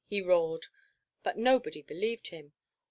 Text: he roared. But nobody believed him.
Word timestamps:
he 0.07 0.19
roared. 0.19 0.65
But 1.21 1.37
nobody 1.37 1.83
believed 1.83 2.29
him. 2.29 2.53